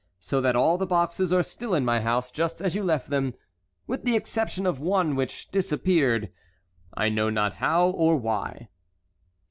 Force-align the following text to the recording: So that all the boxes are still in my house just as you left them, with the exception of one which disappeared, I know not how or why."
So 0.19 0.41
that 0.41 0.55
all 0.55 0.79
the 0.79 0.87
boxes 0.87 1.31
are 1.31 1.43
still 1.43 1.75
in 1.75 1.85
my 1.85 2.01
house 2.01 2.31
just 2.31 2.59
as 2.59 2.73
you 2.75 2.81
left 2.83 3.11
them, 3.11 3.35
with 3.85 4.03
the 4.03 4.15
exception 4.15 4.65
of 4.65 4.79
one 4.79 5.15
which 5.15 5.51
disappeared, 5.51 6.31
I 6.95 7.07
know 7.09 7.29
not 7.29 7.57
how 7.57 7.87
or 7.91 8.15
why." 8.15 8.69